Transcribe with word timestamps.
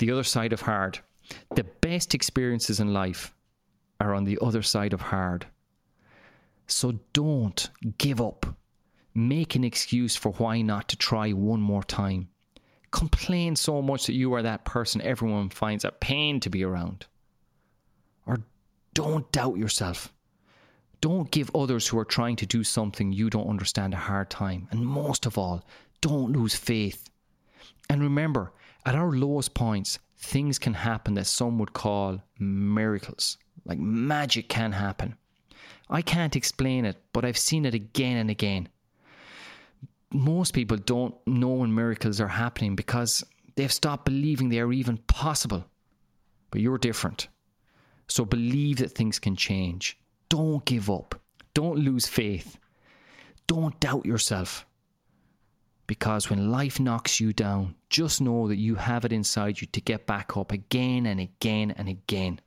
the 0.00 0.10
other 0.10 0.24
side 0.24 0.52
of 0.52 0.62
hard. 0.62 0.98
The 1.54 1.64
best 1.80 2.14
experiences 2.14 2.80
in 2.80 2.92
life 2.92 3.34
are 4.00 4.14
on 4.14 4.24
the 4.24 4.38
other 4.42 4.62
side 4.62 4.92
of 4.92 5.00
hard. 5.00 5.46
So 6.66 6.98
don't 7.12 7.68
give 7.98 8.20
up. 8.20 8.46
Make 9.14 9.54
an 9.54 9.62
excuse 9.64 10.16
for 10.16 10.32
why 10.32 10.62
not 10.62 10.88
to 10.88 10.96
try 10.96 11.30
one 11.30 11.60
more 11.60 11.82
time. 11.82 12.28
Complain 12.90 13.54
so 13.54 13.82
much 13.82 14.06
that 14.06 14.14
you 14.14 14.32
are 14.34 14.42
that 14.42 14.64
person 14.64 15.00
everyone 15.02 15.50
finds 15.50 15.84
a 15.84 15.92
pain 15.92 16.40
to 16.40 16.50
be 16.50 16.64
around. 16.64 17.06
Or 18.26 18.38
don't 18.94 19.30
doubt 19.32 19.58
yourself. 19.58 20.12
Don't 21.00 21.30
give 21.30 21.54
others 21.54 21.86
who 21.86 21.98
are 21.98 22.04
trying 22.04 22.36
to 22.36 22.46
do 22.46 22.64
something 22.64 23.12
you 23.12 23.30
don't 23.30 23.48
understand 23.48 23.94
a 23.94 23.98
hard 23.98 24.30
time. 24.30 24.66
And 24.70 24.84
most 24.84 25.26
of 25.26 25.36
all, 25.36 25.64
don't 26.00 26.32
lose 26.32 26.54
faith. 26.54 27.10
And 27.88 28.02
remember, 28.02 28.52
at 28.86 28.94
our 28.94 29.10
lowest 29.12 29.54
points, 29.54 29.98
things 30.18 30.58
can 30.58 30.74
happen 30.74 31.14
that 31.14 31.26
some 31.26 31.58
would 31.58 31.72
call 31.72 32.22
miracles. 32.38 33.38
Like 33.64 33.78
magic 33.78 34.48
can 34.48 34.72
happen. 34.72 35.16
I 35.88 36.02
can't 36.02 36.36
explain 36.36 36.84
it, 36.84 36.96
but 37.12 37.24
I've 37.24 37.38
seen 37.38 37.66
it 37.66 37.74
again 37.74 38.16
and 38.16 38.30
again. 38.30 38.68
Most 40.12 40.54
people 40.54 40.76
don't 40.76 41.14
know 41.26 41.48
when 41.48 41.74
miracles 41.74 42.20
are 42.20 42.28
happening 42.28 42.76
because 42.76 43.24
they've 43.56 43.72
stopped 43.72 44.04
believing 44.04 44.48
they 44.48 44.60
are 44.60 44.72
even 44.72 44.98
possible. 44.98 45.64
But 46.50 46.60
you're 46.60 46.78
different. 46.78 47.28
So 48.08 48.24
believe 48.24 48.78
that 48.78 48.92
things 48.92 49.18
can 49.18 49.36
change. 49.36 49.98
Don't 50.28 50.64
give 50.64 50.90
up. 50.90 51.20
Don't 51.54 51.78
lose 51.78 52.06
faith. 52.06 52.58
Don't 53.46 53.78
doubt 53.80 54.06
yourself. 54.06 54.66
Because 55.90 56.30
when 56.30 56.52
life 56.52 56.78
knocks 56.78 57.18
you 57.18 57.32
down, 57.32 57.74
just 57.88 58.20
know 58.20 58.46
that 58.46 58.58
you 58.58 58.76
have 58.76 59.04
it 59.04 59.12
inside 59.12 59.60
you 59.60 59.66
to 59.72 59.80
get 59.80 60.06
back 60.06 60.36
up 60.36 60.52
again 60.52 61.04
and 61.04 61.18
again 61.18 61.72
and 61.72 61.88
again. 61.88 62.40